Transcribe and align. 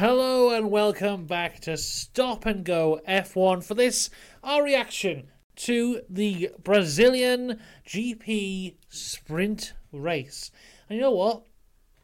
Hello 0.00 0.48
and 0.48 0.70
welcome 0.70 1.26
back 1.26 1.60
to 1.60 1.76
Stop 1.76 2.46
and 2.46 2.64
Go 2.64 3.02
F1 3.06 3.62
for 3.62 3.74
this 3.74 4.08
our 4.42 4.64
reaction 4.64 5.28
to 5.56 6.00
the 6.08 6.48
Brazilian 6.64 7.60
GP 7.86 8.76
sprint 8.88 9.74
race. 9.92 10.50
And 10.88 10.96
you 10.96 11.02
know 11.02 11.10
what? 11.10 11.42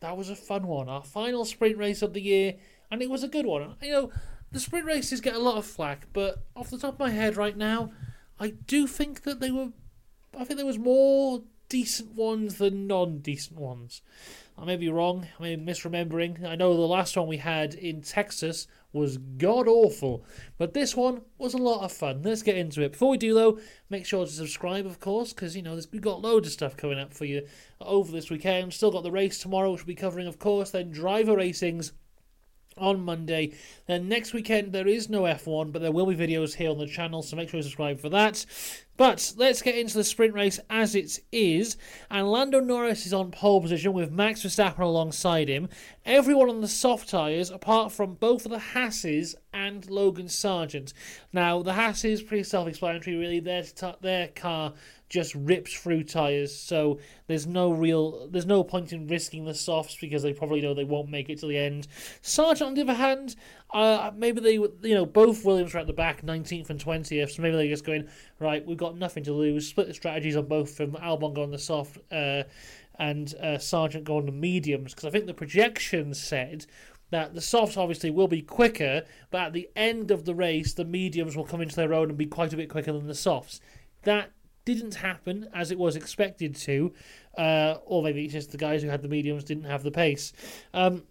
That 0.00 0.14
was 0.14 0.28
a 0.28 0.36
fun 0.36 0.66
one. 0.66 0.90
Our 0.90 1.04
final 1.04 1.46
sprint 1.46 1.78
race 1.78 2.02
of 2.02 2.12
the 2.12 2.20
year, 2.20 2.56
and 2.90 3.00
it 3.00 3.08
was 3.08 3.22
a 3.22 3.28
good 3.28 3.46
one. 3.46 3.76
You 3.80 3.90
know, 3.90 4.10
the 4.52 4.60
sprint 4.60 4.84
races 4.84 5.22
get 5.22 5.34
a 5.34 5.38
lot 5.38 5.56
of 5.56 5.64
flack, 5.64 6.08
but 6.12 6.44
off 6.54 6.68
the 6.68 6.76
top 6.76 6.92
of 6.92 7.00
my 7.00 7.08
head 7.08 7.38
right 7.38 7.56
now, 7.56 7.92
I 8.38 8.50
do 8.50 8.86
think 8.86 9.22
that 9.22 9.40
they 9.40 9.50
were. 9.50 9.70
I 10.38 10.44
think 10.44 10.58
there 10.58 10.66
was 10.66 10.78
more 10.78 11.44
decent 11.70 12.14
ones 12.14 12.58
than 12.58 12.86
non-decent 12.86 13.58
ones. 13.58 14.02
I 14.58 14.64
may 14.64 14.76
be 14.76 14.88
wrong. 14.88 15.26
I 15.38 15.42
may 15.42 15.56
be 15.56 15.64
misremembering. 15.64 16.44
I 16.44 16.56
know 16.56 16.74
the 16.74 16.80
last 16.80 17.16
one 17.16 17.28
we 17.28 17.36
had 17.36 17.74
in 17.74 18.00
Texas 18.00 18.66
was 18.92 19.18
god 19.18 19.68
awful, 19.68 20.24
but 20.56 20.72
this 20.72 20.96
one 20.96 21.20
was 21.36 21.52
a 21.52 21.58
lot 21.58 21.84
of 21.84 21.92
fun. 21.92 22.22
Let's 22.22 22.42
get 22.42 22.56
into 22.56 22.80
it. 22.82 22.92
Before 22.92 23.10
we 23.10 23.18
do, 23.18 23.34
though, 23.34 23.58
make 23.90 24.06
sure 24.06 24.24
to 24.24 24.30
subscribe, 24.30 24.86
of 24.86 24.98
course, 24.98 25.34
because 25.34 25.54
you 25.54 25.62
know 25.62 25.78
we've 25.92 26.00
got 26.00 26.22
loads 26.22 26.46
of 26.46 26.54
stuff 26.54 26.76
coming 26.76 26.98
up 26.98 27.12
for 27.12 27.26
you 27.26 27.46
over 27.80 28.10
this 28.10 28.30
weekend. 28.30 28.72
Still 28.72 28.90
got 28.90 29.02
the 29.02 29.10
race 29.10 29.38
tomorrow, 29.38 29.72
which 29.72 29.82
we'll 29.82 29.88
be 29.88 29.94
covering, 29.94 30.26
of 30.26 30.38
course. 30.38 30.70
Then 30.70 30.90
driver 30.90 31.36
racings 31.36 31.92
on 32.76 33.00
Monday. 33.00 33.52
Then 33.86 34.08
next 34.08 34.32
weekend 34.32 34.72
there 34.72 34.88
is 34.88 35.08
no 35.08 35.22
F1, 35.22 35.72
but 35.72 35.82
there 35.82 35.92
will 35.92 36.06
be 36.06 36.16
videos 36.16 36.54
here 36.54 36.70
on 36.70 36.78
the 36.78 36.86
channel, 36.86 37.22
so 37.22 37.36
make 37.36 37.48
sure 37.48 37.58
you 37.58 37.62
subscribe 37.62 38.00
for 38.00 38.08
that. 38.10 38.44
But 38.96 39.34
let's 39.36 39.60
get 39.60 39.76
into 39.76 39.98
the 39.98 40.04
sprint 40.04 40.34
race 40.34 40.58
as 40.70 40.94
it 40.94 41.18
is. 41.30 41.76
And 42.10 42.30
Lando 42.30 42.60
Norris 42.60 43.04
is 43.04 43.12
on 43.12 43.30
pole 43.30 43.60
position 43.60 43.92
with 43.92 44.10
Max 44.10 44.42
Verstappen 44.42 44.80
alongside 44.80 45.48
him. 45.48 45.68
Everyone 46.04 46.48
on 46.48 46.60
the 46.62 46.68
soft 46.68 47.08
tyres, 47.10 47.50
apart 47.50 47.92
from 47.92 48.14
both 48.14 48.46
of 48.46 48.50
the 48.50 48.58
Hasses 48.58 49.34
and 49.66 49.90
Logan 49.90 50.28
Sargent. 50.28 50.92
Now, 51.32 51.62
the 51.62 51.74
Hasses, 51.74 52.22
pretty 52.22 52.44
self 52.44 52.68
explanatory, 52.68 53.16
really. 53.16 53.40
Their, 53.40 53.64
their 54.00 54.28
car 54.28 54.72
just 55.08 55.34
rips 55.34 55.72
through 55.72 56.02
tyres, 56.02 56.54
so 56.54 56.98
there's 57.28 57.46
no 57.46 57.70
real, 57.70 58.26
there's 58.28 58.46
no 58.46 58.64
point 58.64 58.92
in 58.92 59.06
risking 59.06 59.44
the 59.44 59.54
softs 59.54 59.96
because 60.00 60.22
they 60.22 60.32
probably 60.32 60.60
know 60.60 60.74
they 60.74 60.84
won't 60.84 61.08
make 61.08 61.28
it 61.30 61.38
to 61.38 61.46
the 61.46 61.56
end. 61.56 61.86
Sargent, 62.22 62.68
on 62.68 62.74
the 62.74 62.82
other 62.82 62.94
hand, 62.94 63.36
uh, 63.72 64.10
maybe 64.16 64.40
they, 64.40 64.54
you 64.54 64.94
know, 64.94 65.06
both 65.06 65.44
Williams 65.44 65.74
are 65.74 65.78
at 65.78 65.86
the 65.86 65.92
back, 65.92 66.22
19th 66.22 66.70
and 66.70 66.84
20th, 66.84 67.30
so 67.30 67.42
maybe 67.42 67.56
they're 67.56 67.68
just 67.68 67.84
going, 67.84 68.08
right, 68.40 68.66
we've 68.66 68.76
got 68.76 68.96
nothing 68.96 69.22
to 69.24 69.32
lose, 69.32 69.68
split 69.68 69.86
the 69.86 69.94
strategies 69.94 70.36
on 70.36 70.46
both 70.46 70.74
from 70.76 70.92
Albon 70.92 71.34
going 71.34 71.50
the 71.50 71.58
soft 71.58 71.98
uh, 72.10 72.42
and 72.98 73.34
uh, 73.36 73.58
Sargent 73.58 74.04
going 74.04 74.26
the 74.26 74.32
mediums, 74.32 74.92
because 74.92 75.04
I 75.04 75.10
think 75.10 75.26
the 75.26 75.34
projections 75.34 76.20
said 76.20 76.66
that 77.10 77.34
the 77.34 77.40
softs 77.40 77.76
obviously 77.76 78.10
will 78.10 78.28
be 78.28 78.42
quicker, 78.42 79.02
but 79.30 79.40
at 79.42 79.52
the 79.52 79.68
end 79.76 80.10
of 80.10 80.24
the 80.24 80.34
race, 80.34 80.74
the 80.74 80.84
mediums 80.84 81.36
will 81.36 81.44
come 81.44 81.60
into 81.60 81.76
their 81.76 81.94
own 81.94 82.08
and 82.08 82.18
be 82.18 82.26
quite 82.26 82.52
a 82.52 82.56
bit 82.56 82.68
quicker 82.68 82.92
than 82.92 83.06
the 83.06 83.14
softs. 83.14 83.60
That 84.02 84.30
didn't 84.64 84.96
happen 84.96 85.48
as 85.54 85.70
it 85.70 85.78
was 85.78 85.96
expected 85.96 86.56
to, 86.56 86.92
uh, 87.38 87.76
or 87.84 88.02
maybe 88.02 88.24
it's 88.24 88.32
just 88.32 88.50
the 88.50 88.58
guys 88.58 88.82
who 88.82 88.88
had 88.88 89.02
the 89.02 89.08
mediums 89.08 89.44
didn't 89.44 89.64
have 89.64 89.82
the 89.82 89.90
pace. 89.90 90.32
Um, 90.74 91.04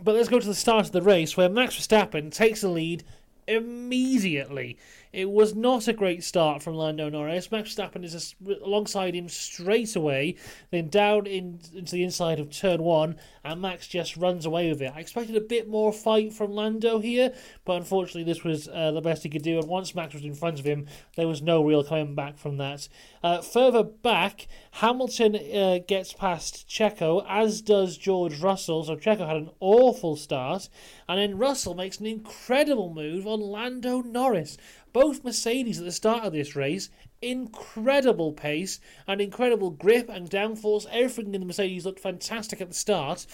but 0.00 0.14
let's 0.14 0.28
go 0.28 0.38
to 0.38 0.46
the 0.46 0.54
start 0.54 0.86
of 0.86 0.92
the 0.92 1.02
race 1.02 1.36
where 1.36 1.48
Max 1.48 1.76
Verstappen 1.76 2.32
takes 2.32 2.60
the 2.60 2.68
lead 2.68 3.04
immediately. 3.50 4.78
It 5.12 5.28
was 5.28 5.56
not 5.56 5.88
a 5.88 5.92
great 5.92 6.22
start 6.22 6.62
from 6.62 6.76
Lando 6.76 7.08
Norris. 7.08 7.50
Max 7.50 7.74
Verstappen 7.74 8.04
is 8.04 8.36
alongside 8.62 9.14
him 9.14 9.28
straight 9.28 9.96
away, 9.96 10.36
then 10.70 10.88
down 10.88 11.26
in, 11.26 11.58
into 11.74 11.96
the 11.96 12.04
inside 12.04 12.38
of 12.38 12.50
turn 12.50 12.80
one, 12.80 13.16
and 13.44 13.60
Max 13.60 13.88
just 13.88 14.16
runs 14.16 14.46
away 14.46 14.68
with 14.68 14.80
it. 14.80 14.92
I 14.94 15.00
expected 15.00 15.36
a 15.36 15.40
bit 15.40 15.68
more 15.68 15.92
fight 15.92 16.32
from 16.32 16.52
Lando 16.52 17.00
here, 17.00 17.32
but 17.64 17.78
unfortunately, 17.78 18.22
this 18.22 18.44
was 18.44 18.68
uh, 18.68 18.92
the 18.92 19.00
best 19.00 19.24
he 19.24 19.28
could 19.28 19.42
do. 19.42 19.58
And 19.58 19.68
once 19.68 19.96
Max 19.96 20.14
was 20.14 20.24
in 20.24 20.34
front 20.34 20.60
of 20.60 20.64
him, 20.64 20.86
there 21.16 21.26
was 21.26 21.42
no 21.42 21.64
real 21.64 21.82
coming 21.82 22.14
back 22.14 22.38
from 22.38 22.58
that. 22.58 22.88
Uh, 23.22 23.40
further 23.40 23.82
back, 23.82 24.46
Hamilton 24.72 25.34
uh, 25.34 25.78
gets 25.88 26.12
past 26.12 26.68
Checo, 26.68 27.24
as 27.28 27.62
does 27.62 27.98
George 27.98 28.38
Russell. 28.38 28.84
So 28.84 28.94
Checo 28.94 29.26
had 29.26 29.36
an 29.36 29.50
awful 29.58 30.14
start, 30.14 30.68
and 31.08 31.18
then 31.18 31.36
Russell 31.36 31.74
makes 31.74 31.98
an 31.98 32.06
incredible 32.06 32.94
move 32.94 33.26
on 33.26 33.39
Lando 33.40 34.02
Norris. 34.02 34.56
Both 34.92 35.24
Mercedes 35.24 35.78
at 35.78 35.84
the 35.84 35.92
start 35.92 36.24
of 36.24 36.32
this 36.32 36.54
race, 36.54 36.90
incredible 37.22 38.32
pace 38.32 38.80
and 39.06 39.20
incredible 39.20 39.70
grip 39.70 40.08
and 40.08 40.30
downforce. 40.30 40.86
Everything 40.90 41.34
in 41.34 41.40
the 41.40 41.46
Mercedes 41.46 41.84
looked 41.84 42.00
fantastic 42.00 42.60
at 42.60 42.68
the 42.68 42.74
start 42.74 43.26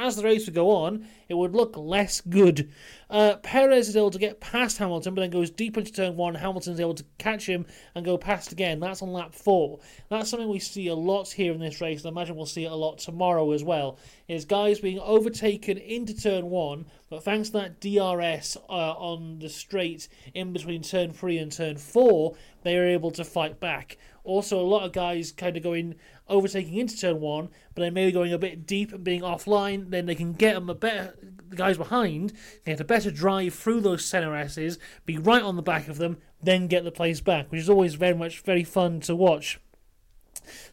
as 0.00 0.16
the 0.16 0.22
race 0.22 0.46
would 0.46 0.54
go 0.54 0.70
on, 0.70 1.06
it 1.28 1.34
would 1.34 1.54
look 1.54 1.76
less 1.76 2.20
good. 2.22 2.72
Uh, 3.10 3.36
Perez 3.36 3.88
is 3.88 3.96
able 3.96 4.10
to 4.10 4.18
get 4.18 4.40
past 4.40 4.78
Hamilton, 4.78 5.14
but 5.14 5.20
then 5.20 5.30
goes 5.30 5.50
deep 5.50 5.76
into 5.76 5.92
turn 5.92 6.16
one. 6.16 6.34
Hamilton's 6.34 6.80
able 6.80 6.94
to 6.94 7.04
catch 7.18 7.46
him 7.46 7.66
and 7.94 8.04
go 8.04 8.16
past 8.16 8.50
again. 8.50 8.80
That's 8.80 9.02
on 9.02 9.12
lap 9.12 9.34
four. 9.34 9.80
That's 10.08 10.30
something 10.30 10.48
we 10.48 10.58
see 10.58 10.86
a 10.88 10.94
lot 10.94 11.30
here 11.30 11.52
in 11.52 11.60
this 11.60 11.80
race, 11.80 12.00
and 12.00 12.06
I 12.06 12.10
imagine 12.10 12.36
we'll 12.36 12.46
see 12.46 12.64
it 12.64 12.72
a 12.72 12.74
lot 12.74 12.98
tomorrow 12.98 13.52
as 13.52 13.62
well. 13.62 13.98
Is 14.26 14.44
guys 14.44 14.80
being 14.80 15.00
overtaken 15.00 15.76
into 15.76 16.14
turn 16.18 16.48
one, 16.48 16.86
but 17.10 17.24
thanks 17.24 17.50
to 17.50 17.58
that 17.58 17.80
DRS 17.80 18.56
uh, 18.68 18.92
on 18.92 19.40
the 19.40 19.48
straight 19.48 20.08
in 20.32 20.52
between 20.52 20.82
turn 20.82 21.12
three 21.12 21.38
and 21.38 21.50
turn 21.50 21.76
four, 21.76 22.36
they 22.62 22.76
are 22.76 22.86
able 22.86 23.10
to 23.10 23.24
fight 23.24 23.58
back. 23.58 23.98
Also, 24.22 24.60
a 24.60 24.62
lot 24.62 24.84
of 24.84 24.92
guys 24.92 25.32
kind 25.32 25.56
of 25.56 25.62
going 25.62 25.96
overtaking 26.28 26.76
into 26.76 26.96
turn 26.96 27.20
one, 27.20 27.48
but 27.74 27.82
then 27.82 27.94
maybe 27.94 28.12
going 28.12 28.32
a 28.32 28.38
bit 28.38 28.66
deep 28.66 28.92
and 28.92 29.02
being 29.02 29.22
offline. 29.22 29.90
Then 29.90 30.06
they 30.06 30.14
can 30.14 30.32
get 30.34 30.54
them 30.54 30.70
a 30.70 30.74
better 30.74 31.16
the 31.50 31.56
guys 31.56 31.76
behind 31.76 32.32
get 32.64 32.80
a 32.80 32.84
better 32.84 33.10
drive 33.10 33.54
through 33.54 33.80
those 33.80 34.04
center 34.04 34.36
S's, 34.36 34.78
be 35.04 35.18
right 35.18 35.42
on 35.42 35.56
the 35.56 35.62
back 35.62 35.88
of 35.88 35.98
them, 35.98 36.18
then 36.40 36.68
get 36.68 36.84
the 36.84 36.92
place 36.92 37.20
back, 37.20 37.50
which 37.50 37.60
is 37.60 37.68
always 37.68 37.94
very 37.94 38.14
much 38.14 38.40
very 38.40 38.64
fun 38.64 39.00
to 39.00 39.16
watch. 39.16 39.58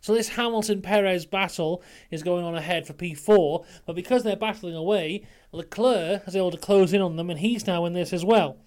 So 0.01 0.13
this 0.13 0.29
Hamilton 0.29 0.81
Perez 0.81 1.25
battle 1.25 1.81
is 2.11 2.23
going 2.23 2.45
on 2.45 2.55
ahead 2.55 2.87
for 2.87 2.93
P4, 2.93 3.65
but 3.85 3.95
because 3.95 4.23
they're 4.23 4.35
battling 4.35 4.75
away, 4.75 5.25
Leclerc 5.51 6.27
is 6.27 6.35
able 6.35 6.51
to 6.51 6.57
close 6.57 6.93
in 6.93 7.01
on 7.01 7.15
them, 7.15 7.29
and 7.29 7.39
he's 7.39 7.67
now 7.67 7.85
in 7.85 7.93
this 7.93 8.13
as 8.13 8.25
well. 8.25 8.57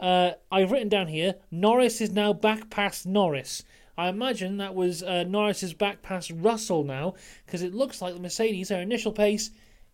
Uh, 0.00 0.32
I've 0.50 0.70
written 0.70 0.88
down 0.88 1.08
here 1.08 1.34
Norris 1.50 2.00
is 2.00 2.12
now 2.12 2.32
back 2.32 2.70
past 2.70 3.06
Norris. 3.06 3.64
I 3.96 4.08
imagine 4.08 4.58
that 4.58 4.76
was 4.76 5.02
uh, 5.02 5.24
Norris's 5.24 5.74
back 5.74 6.02
past 6.02 6.30
Russell 6.34 6.84
now, 6.84 7.14
because 7.44 7.62
it 7.62 7.74
looks 7.74 8.00
like 8.00 8.14
the 8.14 8.20
Mercedes, 8.20 8.68
their 8.68 8.80
initial 8.80 9.12
pace, 9.12 9.50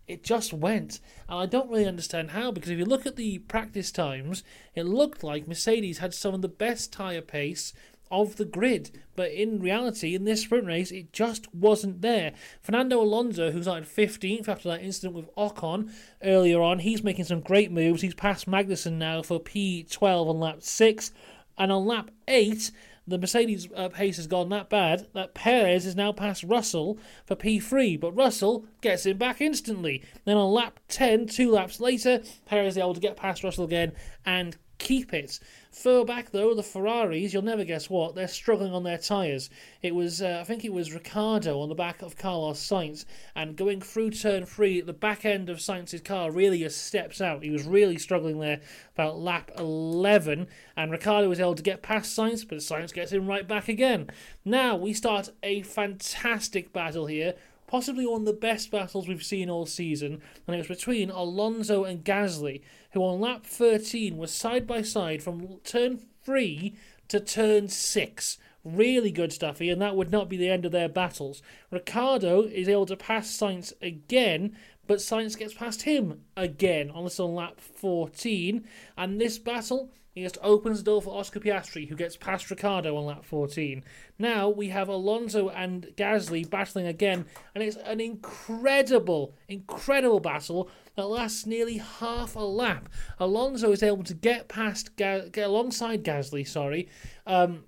it 0.06 0.22
just 0.22 0.52
went. 0.52 1.00
And 1.28 1.38
I 1.38 1.46
don't 1.46 1.70
really 1.70 1.86
understand 1.86 2.32
how, 2.32 2.50
because 2.50 2.70
if 2.70 2.78
you 2.78 2.84
look 2.84 3.06
at 3.06 3.16
the 3.16 3.38
practice 3.38 3.90
times, 3.90 4.44
it 4.74 4.84
looked 4.84 5.24
like 5.24 5.48
Mercedes 5.48 5.98
had 5.98 6.12
some 6.12 6.34
of 6.34 6.42
the 6.42 6.48
best 6.48 6.92
tyre 6.92 7.22
pace 7.22 7.72
of 8.20 8.36
the 8.36 8.44
grid. 8.44 8.90
But 9.16 9.32
in 9.32 9.60
reality, 9.60 10.14
in 10.14 10.24
this 10.24 10.42
sprint 10.42 10.66
race, 10.66 10.90
it 10.90 11.12
just 11.12 11.52
wasn't 11.54 12.00
there. 12.00 12.32
Fernando 12.62 13.00
Alonso, 13.00 13.50
who's 13.50 13.66
like 13.66 13.84
15th 13.84 14.48
after 14.48 14.68
that 14.68 14.82
incident 14.82 15.14
with 15.14 15.34
Ocon 15.36 15.92
earlier 16.22 16.62
on, 16.62 16.80
he's 16.80 17.02
making 17.02 17.24
some 17.24 17.40
great 17.40 17.70
moves. 17.70 18.02
He's 18.02 18.14
past 18.14 18.48
Magnussen 18.48 18.94
now 18.94 19.22
for 19.22 19.40
P12 19.40 20.28
on 20.28 20.40
lap 20.40 20.62
6. 20.62 21.12
And 21.58 21.70
on 21.70 21.86
lap 21.86 22.10
8, 22.26 22.70
the 23.06 23.18
Mercedes 23.18 23.68
uh, 23.76 23.88
pace 23.88 24.16
has 24.16 24.26
gone 24.26 24.48
that 24.48 24.70
bad 24.70 25.08
that 25.12 25.34
Perez 25.34 25.84
is 25.84 25.94
now 25.94 26.12
past 26.12 26.42
Russell 26.42 26.98
for 27.26 27.36
P3, 27.36 28.00
but 28.00 28.12
Russell 28.12 28.64
gets 28.80 29.04
him 29.06 29.18
back 29.18 29.40
instantly. 29.40 30.02
Then 30.24 30.36
on 30.36 30.52
lap 30.52 30.80
10, 30.88 31.26
two 31.26 31.50
laps 31.50 31.80
later, 31.80 32.22
Perez 32.46 32.74
is 32.74 32.78
able 32.78 32.94
to 32.94 33.00
get 33.00 33.16
past 33.16 33.44
Russell 33.44 33.64
again 33.64 33.92
and 34.24 34.56
keep 34.78 35.12
it. 35.12 35.38
Further 35.70 36.04
back 36.04 36.30
though, 36.30 36.54
the 36.54 36.62
Ferraris, 36.62 37.32
you'll 37.32 37.42
never 37.42 37.64
guess 37.64 37.90
what, 37.90 38.14
they're 38.14 38.28
struggling 38.28 38.72
on 38.72 38.84
their 38.84 38.98
tyres. 38.98 39.50
It 39.82 39.94
was, 39.94 40.22
uh, 40.22 40.38
I 40.40 40.44
think 40.44 40.64
it 40.64 40.72
was 40.72 40.92
Ricciardo 40.92 41.60
on 41.60 41.68
the 41.68 41.74
back 41.74 42.02
of 42.02 42.16
Carlos 42.16 42.60
Sainz, 42.60 43.04
and 43.34 43.56
going 43.56 43.80
through 43.80 44.10
turn 44.10 44.46
three, 44.46 44.80
the 44.80 44.92
back 44.92 45.24
end 45.24 45.48
of 45.48 45.58
Sainz's 45.58 46.00
car 46.00 46.30
really 46.30 46.60
just 46.60 46.84
steps 46.84 47.20
out. 47.20 47.42
He 47.42 47.50
was 47.50 47.64
really 47.64 47.98
struggling 47.98 48.38
there 48.38 48.60
about 48.94 49.18
lap 49.18 49.50
11, 49.58 50.46
and 50.76 50.92
Ricciardo 50.92 51.28
was 51.28 51.40
able 51.40 51.56
to 51.56 51.62
get 51.62 51.82
past 51.82 52.16
Sainz, 52.16 52.48
but 52.48 52.58
Sainz 52.58 52.92
gets 52.92 53.12
him 53.12 53.26
right 53.26 53.46
back 53.46 53.68
again. 53.68 54.10
Now 54.44 54.76
we 54.76 54.92
start 54.92 55.30
a 55.42 55.62
fantastic 55.62 56.72
battle 56.72 57.06
here 57.06 57.34
possibly 57.74 58.06
one 58.06 58.20
of 58.20 58.26
the 58.26 58.32
best 58.32 58.70
battles 58.70 59.08
we've 59.08 59.24
seen 59.24 59.50
all 59.50 59.66
season, 59.66 60.22
and 60.46 60.54
it 60.54 60.58
was 60.58 60.78
between 60.78 61.10
Alonso 61.10 61.82
and 61.82 62.04
Gasly, 62.04 62.60
who 62.92 63.00
on 63.00 63.18
lap 63.20 63.44
13 63.44 64.16
were 64.16 64.28
side 64.28 64.64
by 64.64 64.80
side 64.80 65.20
from 65.24 65.58
turn 65.64 65.98
3 66.22 66.72
to 67.08 67.18
turn 67.18 67.66
6. 67.66 68.38
Really 68.62 69.10
good 69.10 69.32
stuff 69.32 69.58
here, 69.58 69.72
and 69.72 69.82
that 69.82 69.96
would 69.96 70.12
not 70.12 70.28
be 70.28 70.36
the 70.36 70.50
end 70.50 70.64
of 70.64 70.70
their 70.70 70.88
battles. 70.88 71.42
Ricciardo 71.72 72.42
is 72.42 72.68
able 72.68 72.86
to 72.86 72.96
pass 72.96 73.36
Sainz 73.36 73.72
again, 73.82 74.56
but 74.86 74.98
Sainz 74.98 75.36
gets 75.36 75.54
past 75.54 75.82
him 75.82 76.20
again 76.36 76.92
on 76.92 77.02
this 77.02 77.18
on 77.18 77.34
lap 77.34 77.58
14. 77.58 78.64
And 78.96 79.20
this 79.20 79.36
battle, 79.38 79.90
he 80.14 80.22
just 80.22 80.38
opens 80.42 80.78
the 80.78 80.84
door 80.84 81.02
for 81.02 81.18
Oscar 81.18 81.40
Piastri, 81.40 81.88
who 81.88 81.96
gets 81.96 82.16
past 82.16 82.48
Ricciardo 82.48 82.96
on 82.96 83.06
lap 83.06 83.24
14. 83.24 83.82
Now 84.16 84.48
we 84.48 84.68
have 84.68 84.88
Alonso 84.88 85.48
and 85.48 85.88
Gasly 85.96 86.48
battling 86.48 86.86
again, 86.86 87.26
and 87.52 87.64
it's 87.64 87.76
an 87.76 88.00
incredible, 88.00 89.34
incredible 89.48 90.20
battle 90.20 90.70
that 90.94 91.06
lasts 91.06 91.46
nearly 91.46 91.78
half 91.78 92.36
a 92.36 92.40
lap. 92.40 92.88
Alonso 93.18 93.72
is 93.72 93.82
able 93.82 94.04
to 94.04 94.14
get 94.14 94.46
past, 94.46 94.94
get 94.94 95.36
alongside 95.36 96.04
Gasly, 96.04 96.46
sorry, 96.46 96.88
um, 97.26 97.64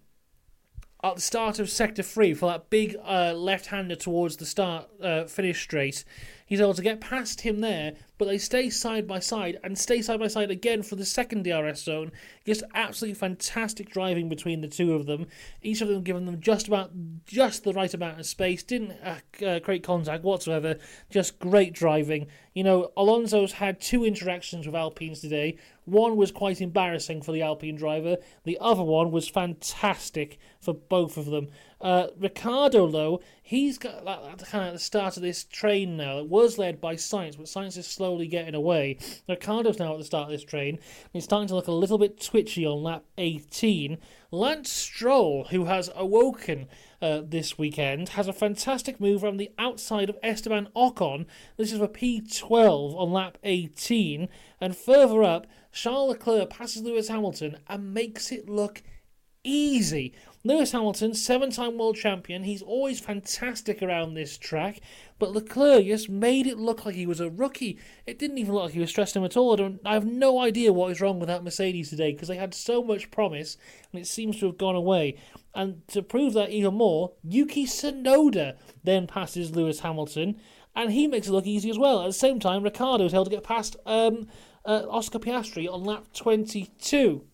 at 1.02 1.16
the 1.16 1.20
start 1.20 1.58
of 1.58 1.68
sector 1.68 2.02
three 2.02 2.32
for 2.32 2.46
that 2.46 2.70
big 2.70 2.96
uh, 3.04 3.32
left-hander 3.32 3.96
towards 3.96 4.36
the 4.36 4.46
start 4.46 4.88
uh, 5.02 5.24
finish 5.24 5.62
straight. 5.62 6.04
He's 6.46 6.60
able 6.60 6.74
to 6.74 6.82
get 6.82 7.00
past 7.00 7.40
him 7.40 7.60
there, 7.60 7.94
but 8.18 8.26
they 8.26 8.38
stay 8.38 8.70
side 8.70 9.08
by 9.08 9.18
side 9.18 9.58
and 9.64 9.76
stay 9.76 10.00
side 10.00 10.20
by 10.20 10.28
side 10.28 10.50
again 10.50 10.84
for 10.84 10.94
the 10.94 11.04
second 11.04 11.42
DRS 11.42 11.82
zone. 11.82 12.12
Just 12.46 12.62
absolutely 12.72 13.14
fantastic 13.14 13.90
driving 13.90 14.28
between 14.28 14.60
the 14.60 14.68
two 14.68 14.94
of 14.94 15.06
them. 15.06 15.26
Each 15.60 15.80
of 15.80 15.88
them 15.88 16.04
giving 16.04 16.24
them 16.24 16.40
just 16.40 16.68
about 16.68 16.92
just 17.26 17.64
the 17.64 17.72
right 17.72 17.92
amount 17.92 18.20
of 18.20 18.26
space. 18.26 18.62
Didn't 18.62 18.92
uh, 19.02 19.44
uh, 19.44 19.58
create 19.58 19.82
contact 19.82 20.22
whatsoever. 20.22 20.76
Just 21.10 21.40
great 21.40 21.72
driving. 21.72 22.28
You 22.54 22.62
know, 22.62 22.92
Alonso's 22.96 23.52
had 23.52 23.80
two 23.80 24.04
interactions 24.04 24.66
with 24.66 24.76
Alpines 24.76 25.20
today. 25.20 25.58
One 25.84 26.16
was 26.16 26.30
quite 26.30 26.60
embarrassing 26.60 27.22
for 27.22 27.32
the 27.32 27.42
Alpine 27.42 27.76
driver. 27.76 28.18
The 28.44 28.58
other 28.60 28.84
one 28.84 29.10
was 29.10 29.28
fantastic 29.28 30.38
for 30.60 30.74
both 30.74 31.16
of 31.16 31.26
them. 31.26 31.48
Uh, 31.80 32.06
Ricciardo, 32.18 32.88
though, 32.88 33.20
he's 33.42 33.76
got 33.76 34.04
kind 34.04 34.64
of 34.64 34.68
at 34.68 34.72
the 34.72 34.78
start 34.78 35.16
of 35.16 35.22
this 35.22 35.44
train 35.44 35.96
now. 35.96 36.18
It 36.18 36.28
was 36.28 36.56
led 36.56 36.80
by 36.80 36.94
Sainz, 36.94 37.36
but 37.36 37.46
Sainz 37.46 37.76
is 37.76 37.86
slowly 37.86 38.26
getting 38.26 38.54
away. 38.54 38.98
Ricciardo's 39.28 39.78
now 39.78 39.92
at 39.92 39.98
the 39.98 40.04
start 40.04 40.24
of 40.24 40.30
this 40.30 40.42
train. 40.42 40.78
He's 41.12 41.24
starting 41.24 41.48
to 41.48 41.54
look 41.54 41.66
a 41.66 41.72
little 41.72 41.98
bit 41.98 42.20
twitchy 42.20 42.64
on 42.64 42.82
lap 42.82 43.04
18. 43.18 43.98
Lance 44.30 44.70
Stroll, 44.70 45.44
who 45.50 45.66
has 45.66 45.90
awoken 45.94 46.66
uh, 47.02 47.20
this 47.24 47.58
weekend, 47.58 48.10
has 48.10 48.26
a 48.26 48.32
fantastic 48.32 48.98
move 48.98 49.22
around 49.22 49.36
the 49.36 49.52
outside 49.58 50.08
of 50.08 50.18
Esteban 50.22 50.68
Ocon. 50.74 51.26
This 51.58 51.72
is 51.72 51.78
for 51.78 51.88
P12 51.88 52.96
on 52.96 53.12
lap 53.12 53.36
18. 53.44 54.28
And 54.62 54.76
further 54.76 55.22
up, 55.22 55.46
Charles 55.72 56.08
Leclerc 56.08 56.48
passes 56.48 56.82
Lewis 56.82 57.08
Hamilton 57.08 57.58
and 57.68 57.92
makes 57.92 58.32
it 58.32 58.48
look 58.48 58.82
easy. 59.46 60.12
Lewis 60.46 60.70
Hamilton, 60.70 61.12
seven 61.12 61.50
time 61.50 61.76
world 61.76 61.96
champion, 61.96 62.44
he's 62.44 62.62
always 62.62 63.00
fantastic 63.00 63.82
around 63.82 64.14
this 64.14 64.38
track, 64.38 64.80
but 65.18 65.32
Leclerc 65.32 65.84
just 65.84 66.08
made 66.08 66.46
it 66.46 66.56
look 66.56 66.86
like 66.86 66.94
he 66.94 67.04
was 67.04 67.18
a 67.18 67.28
rookie. 67.28 67.80
It 68.06 68.16
didn't 68.16 68.38
even 68.38 68.54
look 68.54 68.62
like 68.62 68.74
he 68.74 68.78
was 68.78 68.90
stressing 68.90 69.20
him 69.20 69.26
at 69.26 69.36
all. 69.36 69.54
I, 69.54 69.56
don't, 69.56 69.80
I 69.84 69.94
have 69.94 70.06
no 70.06 70.38
idea 70.38 70.72
what 70.72 70.92
is 70.92 71.00
wrong 71.00 71.18
with 71.18 71.26
that 71.26 71.42
Mercedes 71.42 71.90
today 71.90 72.12
because 72.12 72.28
they 72.28 72.36
had 72.36 72.54
so 72.54 72.80
much 72.80 73.10
promise 73.10 73.56
and 73.90 74.00
it 74.00 74.06
seems 74.06 74.38
to 74.38 74.46
have 74.46 74.56
gone 74.56 74.76
away. 74.76 75.16
And 75.52 75.82
to 75.88 76.00
prove 76.00 76.32
that 76.34 76.50
even 76.50 76.74
more, 76.74 77.14
Yuki 77.24 77.66
Tsunoda 77.66 78.56
then 78.84 79.08
passes 79.08 79.56
Lewis 79.56 79.80
Hamilton 79.80 80.40
and 80.76 80.92
he 80.92 81.08
makes 81.08 81.26
it 81.26 81.32
look 81.32 81.46
easy 81.46 81.70
as 81.70 81.78
well. 81.78 82.02
At 82.02 82.06
the 82.06 82.12
same 82.12 82.38
time, 82.38 82.62
Ricciardo 82.62 83.04
is 83.04 83.14
able 83.14 83.24
to 83.24 83.30
get 83.30 83.42
past 83.42 83.74
um, 83.84 84.28
uh, 84.64 84.84
Oscar 84.88 85.18
Piastri 85.18 85.68
on 85.68 85.82
lap 85.82 86.04
22. 86.14 87.24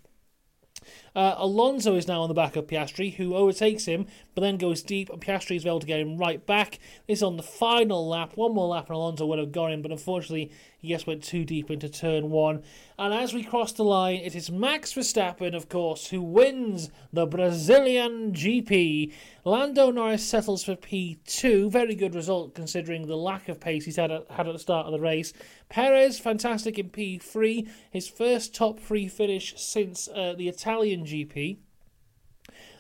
Uh, 1.15 1.35
Alonso 1.37 1.95
is 1.95 2.09
now 2.09 2.23
on 2.23 2.29
the 2.29 2.35
back 2.35 2.57
of 2.57 2.67
Piastri, 2.67 3.15
who 3.15 3.35
overtakes 3.35 3.85
him, 3.85 4.07
but 4.35 4.41
then 4.41 4.57
goes 4.57 4.83
deep, 4.83 5.11
and 5.11 5.21
Piastri 5.21 5.57
is 5.57 5.67
able 5.67 5.81
to 5.81 5.87
get 5.87 6.01
him 6.01 6.17
right 6.17 6.45
back. 6.47 6.79
This 7.07 7.19
is 7.19 7.23
on 7.23 7.37
the 7.37 7.43
final 7.43 8.09
lap. 8.09 8.33
One 8.37 8.55
more 8.55 8.69
lap, 8.69 8.87
and 8.89 8.97
Alonso 8.97 9.27
would 9.27 9.39
have 9.39 9.53
gone 9.53 9.73
in, 9.73 9.83
but 9.83 9.91
unfortunately, 9.91 10.51
he 10.83 10.89
just 10.89 11.07
went 11.07 11.23
too 11.23 11.45
deep 11.45 11.71
into 11.71 11.89
turn 11.89 12.31
one. 12.31 12.63
And 12.99 13.15
as 13.15 13.33
we 13.33 13.45
cross 13.45 13.73
the 13.73 13.85
line, 13.85 14.17
it 14.17 14.35
is 14.35 14.51
Max 14.51 14.93
Verstappen, 14.93 15.55
of 15.55 15.69
course, 15.69 16.09
who 16.09 16.21
wins 16.21 16.91
the 17.13 17.27
Brazilian 17.27 18.33
GP. 18.33 19.13
Lando 19.45 19.91
Norris 19.91 20.25
settles 20.25 20.65
for 20.65 20.75
P2. 20.75 21.71
Very 21.71 21.95
good 21.95 22.15
result 22.15 22.55
considering 22.55 23.07
the 23.07 23.17
lack 23.17 23.49
of 23.49 23.61
pace 23.61 23.85
he's 23.85 23.97
had 23.97 24.11
at, 24.11 24.31
had 24.31 24.49
at 24.49 24.53
the 24.53 24.59
start 24.59 24.87
of 24.87 24.93
the 24.93 25.01
race. 25.01 25.33
Perez, 25.69 26.19
fantastic 26.19 26.79
in 26.79 26.91
P3. 26.91 27.69
His 27.91 28.09
first 28.09 28.55
top 28.55 28.81
three 28.81 29.09
finish 29.09 29.55
since 29.57 30.09
uh, 30.09 30.35
the 30.37 30.49
Italian 30.49 31.02
GP. 31.05 31.59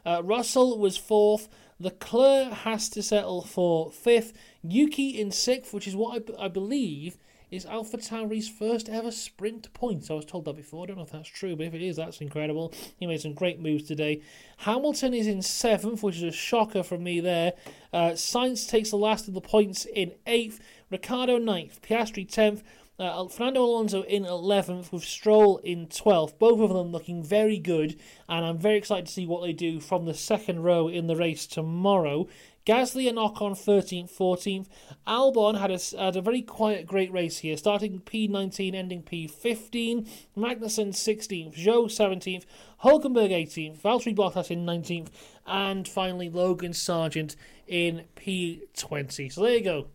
Uh, 0.04 0.22
Russell 0.24 0.78
was 0.78 0.96
fourth. 0.96 1.48
Leclerc 1.78 2.52
has 2.52 2.88
to 2.90 3.02
settle 3.02 3.42
for 3.42 3.90
fifth. 3.90 4.32
Yuki 4.62 5.20
in 5.20 5.30
sixth, 5.30 5.72
which 5.72 5.88
is 5.88 5.96
what 5.96 6.22
I, 6.38 6.44
I 6.44 6.48
believe 6.48 7.16
is 7.52 7.66
Alpha 7.66 7.98
Tauri's 7.98 8.48
first 8.48 8.88
ever 8.88 9.10
sprint 9.10 9.72
points. 9.74 10.10
I 10.10 10.14
was 10.14 10.24
told 10.24 10.46
that 10.46 10.56
before. 10.56 10.84
I 10.84 10.86
don't 10.86 10.96
know 10.96 11.02
if 11.02 11.10
that's 11.10 11.28
true, 11.28 11.54
but 11.54 11.66
if 11.66 11.74
it 11.74 11.82
is, 11.82 11.96
that's 11.96 12.22
incredible. 12.22 12.72
He 12.96 13.06
made 13.06 13.20
some 13.20 13.34
great 13.34 13.60
moves 13.60 13.84
today. 13.84 14.22
Hamilton 14.56 15.12
is 15.12 15.26
in 15.26 15.42
seventh, 15.42 16.02
which 16.02 16.16
is 16.16 16.22
a 16.22 16.32
shocker 16.32 16.82
from 16.82 17.04
me 17.04 17.20
there. 17.20 17.52
Uh, 17.92 18.12
Sainz 18.12 18.68
takes 18.68 18.90
the 18.90 18.96
last 18.96 19.28
of 19.28 19.34
the 19.34 19.42
points 19.42 19.84
in 19.84 20.12
eighth. 20.26 20.60
Ricciardo 20.90 21.36
ninth. 21.36 21.82
Piastri 21.82 22.26
tenth. 22.28 22.62
Uh, 23.02 23.26
Fernando 23.26 23.64
Alonso 23.64 24.02
in 24.02 24.22
11th 24.22 24.92
with 24.92 25.02
Stroll 25.02 25.56
in 25.64 25.88
12th. 25.88 26.38
Both 26.38 26.60
of 26.60 26.68
them 26.68 26.92
looking 26.92 27.24
very 27.24 27.58
good, 27.58 27.98
and 28.28 28.46
I'm 28.46 28.58
very 28.58 28.76
excited 28.76 29.06
to 29.06 29.12
see 29.12 29.26
what 29.26 29.42
they 29.42 29.52
do 29.52 29.80
from 29.80 30.04
the 30.04 30.14
second 30.14 30.62
row 30.62 30.86
in 30.86 31.08
the 31.08 31.16
race 31.16 31.44
tomorrow. 31.48 32.28
Gasly 32.64 33.08
and 33.08 33.18
Ocon 33.18 33.58
13th, 33.58 34.16
14th. 34.16 34.68
Albon 35.04 35.58
had 35.58 35.72
a, 35.72 36.00
had 36.00 36.14
a 36.14 36.22
very 36.22 36.42
quiet, 36.42 36.86
great 36.86 37.10
race 37.10 37.38
here, 37.38 37.56
starting 37.56 37.98
P19, 37.98 38.72
ending 38.72 39.02
P15. 39.02 40.08
Magnussen 40.36 40.90
16th, 40.90 41.56
Zhou 41.56 41.86
17th, 41.86 42.44
Hulkenberg 42.84 43.32
18th, 43.32 43.80
Valtteri 43.80 44.14
Bottas 44.14 44.48
in 44.48 44.64
19th, 44.64 45.08
and 45.44 45.88
finally 45.88 46.30
Logan 46.30 46.72
Sargent 46.72 47.34
in 47.66 48.04
P20. 48.14 49.32
So 49.32 49.42
there 49.42 49.56
you 49.56 49.64
go. 49.64 49.86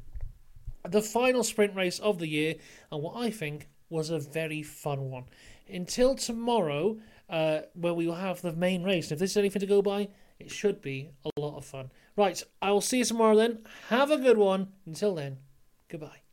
The 0.88 1.02
final 1.02 1.44
sprint 1.44 1.76
race 1.76 2.00
of 2.00 2.20
the 2.20 2.28
year, 2.28 2.56
and 2.92 3.02
what 3.02 3.16
I 3.16 3.30
think 3.30 3.68
was 3.90 4.10
a 4.10 4.20
very 4.20 4.64
fun 4.64 5.10
one. 5.10 5.26
Until 5.70 6.16
tomorrow, 6.16 6.98
uh, 7.30 7.62
where 7.74 7.94
we 7.94 8.08
will 8.08 8.16
have 8.16 8.42
the 8.42 8.54
main 8.54 8.84
race. 8.84 9.12
If 9.12 9.20
this 9.20 9.32
is 9.32 9.38
anything 9.38 9.60
to 9.60 9.66
go 9.66 9.82
by, 9.82 10.10
it 10.40 10.52
should 10.52 10.82
be 10.82 11.10
a 11.26 11.40
lot 11.40 11.58
of 11.58 11.66
fun. 11.66 11.92
Right, 12.16 12.42
I 12.62 12.72
will 12.72 12.82
see 12.82 13.00
you 13.00 13.06
tomorrow 13.06 13.36
then. 13.36 13.60
Have 13.90 14.12
a 14.12 14.18
good 14.18 14.38
one. 14.38 14.70
Until 14.86 15.16
then, 15.16 15.38
goodbye. 15.90 16.27